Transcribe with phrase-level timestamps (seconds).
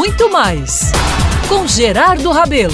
[0.00, 0.92] muito mais
[1.46, 2.72] com Gerardo Rabelo.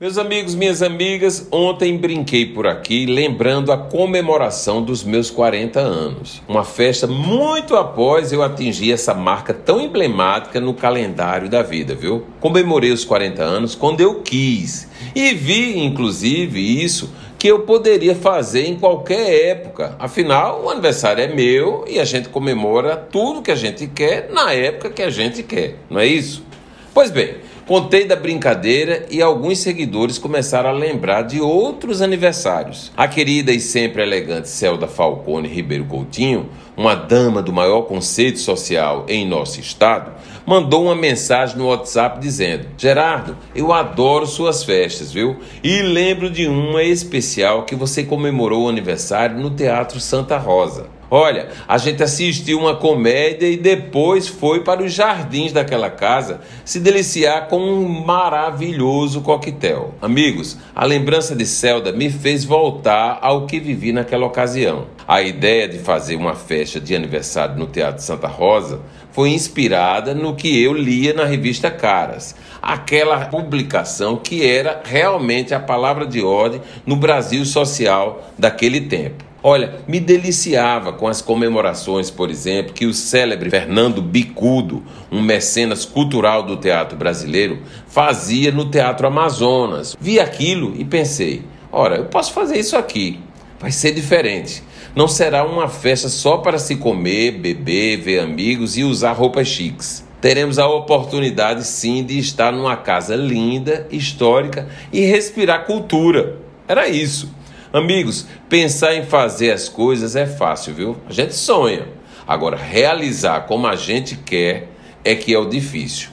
[0.00, 6.42] Meus amigos, minhas amigas, ontem brinquei por aqui lembrando a comemoração dos meus 40 anos.
[6.48, 12.26] Uma festa muito após eu atingir essa marca tão emblemática no calendário da vida, viu?
[12.40, 17.08] Comemorei os 40 anos quando eu quis e vi, inclusive, isso
[17.40, 19.96] que eu poderia fazer em qualquer época.
[19.98, 24.52] Afinal, o aniversário é meu e a gente comemora tudo que a gente quer na
[24.52, 26.44] época que a gente quer, não é isso?
[26.92, 27.36] Pois bem,
[27.70, 32.90] Contei da brincadeira e alguns seguidores começaram a lembrar de outros aniversários.
[32.96, 39.06] A querida e sempre elegante Celda Falcone Ribeiro Coutinho, uma dama do maior conceito social
[39.06, 40.10] em nosso estado,
[40.44, 45.36] mandou uma mensagem no WhatsApp dizendo: Gerardo, eu adoro suas festas, viu?
[45.62, 50.88] E lembro de uma especial que você comemorou o aniversário no Teatro Santa Rosa.
[51.10, 56.78] Olha, a gente assistiu uma comédia e depois foi para os jardins daquela casa se
[56.78, 59.92] deliciar com um maravilhoso coquetel.
[60.00, 64.86] Amigos, a lembrança de Celda me fez voltar ao que vivi naquela ocasião.
[65.08, 70.36] A ideia de fazer uma festa de aniversário no Teatro Santa Rosa foi inspirada no
[70.36, 76.60] que eu lia na revista Caras, aquela publicação que era realmente a palavra de ordem
[76.86, 79.29] no Brasil social daquele tempo.
[79.42, 85.86] Olha, me deliciava com as comemorações, por exemplo, que o célebre Fernando Bicudo, um mecenas
[85.86, 89.96] cultural do teatro brasileiro, fazia no Teatro Amazonas.
[89.98, 93.18] Vi aquilo e pensei: ora, eu posso fazer isso aqui.
[93.58, 94.62] Vai ser diferente.
[94.94, 100.04] Não será uma festa só para se comer, beber, ver amigos e usar roupas chiques.
[100.20, 106.38] Teremos a oportunidade sim de estar numa casa linda, histórica e respirar cultura.
[106.68, 107.39] Era isso.
[107.72, 110.96] Amigos, pensar em fazer as coisas é fácil, viu?
[111.08, 111.86] A gente sonha.
[112.26, 114.68] Agora, realizar como a gente quer
[115.04, 116.08] é que é o difícil.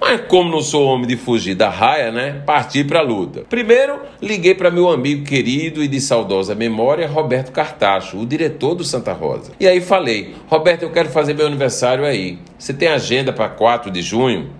[0.00, 2.42] Mas como não sou homem de fugir da raia, né?
[2.46, 3.44] Parti para a luta.
[3.48, 8.82] Primeiro, liguei para meu amigo querido e de saudosa memória, Roberto Cartacho, o diretor do
[8.82, 9.52] Santa Rosa.
[9.60, 12.38] E aí falei: "Roberto, eu quero fazer meu aniversário aí.
[12.58, 14.50] Você tem agenda para 4 de junho?"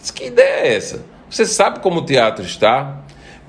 [0.00, 1.04] Disse, que ideia é essa?
[1.28, 3.02] Você sabe como o teatro está?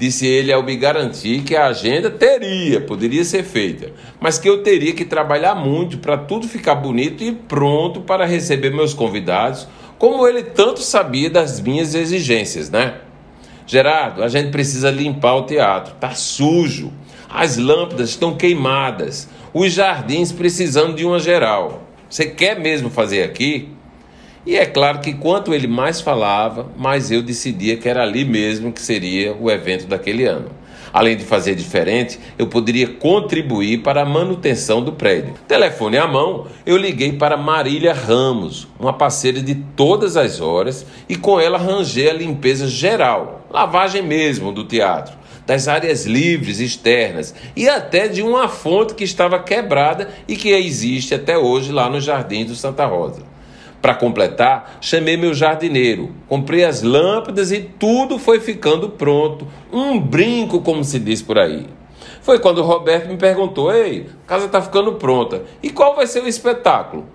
[0.03, 4.61] Disse ele ao me garantir que a agenda teria, poderia ser feita, mas que eu
[4.61, 9.65] teria que trabalhar muito para tudo ficar bonito e pronto para receber meus convidados,
[9.97, 12.95] como ele tanto sabia das minhas exigências, né?
[13.65, 16.91] Gerardo, a gente precisa limpar o teatro, tá sujo.
[17.29, 21.81] As lâmpadas estão queimadas, os jardins precisando de uma geral.
[22.09, 23.69] Você quer mesmo fazer aqui?
[24.45, 28.73] E é claro que quanto ele mais falava, mais eu decidia que era ali mesmo
[28.73, 30.49] que seria o evento daquele ano.
[30.91, 35.33] Além de fazer diferente, eu poderia contribuir para a manutenção do prédio.
[35.47, 41.15] Telefone à mão, eu liguei para Marília Ramos, uma parceira de todas as horas, e
[41.15, 45.17] com ela arranjei a limpeza geral, lavagem mesmo do teatro,
[45.47, 51.15] das áreas livres externas e até de uma fonte que estava quebrada e que existe
[51.15, 53.33] até hoje lá no Jardim do Santa Rosa.
[53.83, 59.45] Para completar, chamei meu jardineiro, comprei as lâmpadas e tudo foi ficando pronto.
[59.73, 61.67] Um brinco, como se diz por aí.
[62.21, 65.43] Foi quando o Roberto me perguntou: Ei, a casa está ficando pronta.
[65.61, 67.05] E qual vai ser o espetáculo?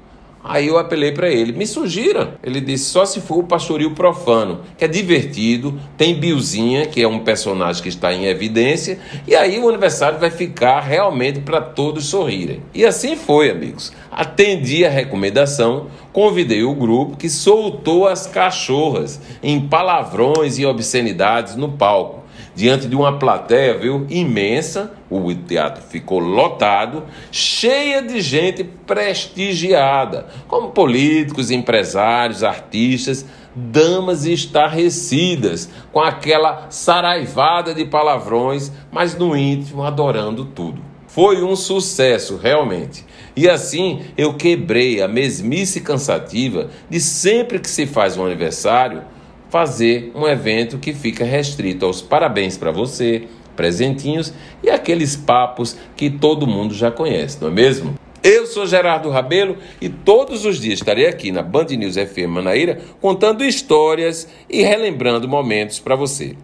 [0.42, 2.38] Aí eu apelei para ele, me sugira.
[2.42, 7.08] Ele disse, só se for o pastoril profano, que é divertido, tem Biozinha, que é
[7.08, 12.06] um personagem que está em evidência, e aí o aniversário vai ficar realmente para todos
[12.06, 12.62] sorrirem.
[12.72, 13.92] E assim foi, amigos.
[14.10, 21.72] Atendi a recomendação, convidei o grupo que soltou as cachorras em palavrões e obscenidades no
[21.72, 22.17] palco
[22.54, 30.70] diante de uma plateia, viu, imensa, o teatro ficou lotado, cheia de gente prestigiada, como
[30.70, 40.82] políticos, empresários, artistas, damas estarrecidas, com aquela saraivada de palavrões, mas no íntimo adorando tudo.
[41.06, 43.04] Foi um sucesso, realmente.
[43.34, 49.02] E assim eu quebrei a mesmice cansativa de sempre que se faz um aniversário
[49.50, 56.08] fazer um evento que fica restrito aos parabéns para você, presentinhos e aqueles papos que
[56.08, 57.94] todo mundo já conhece, não é mesmo?
[58.22, 62.80] Eu sou Gerardo Rabelo e todos os dias estarei aqui na Band News FM Manaíra
[63.00, 66.36] contando histórias e relembrando momentos para você.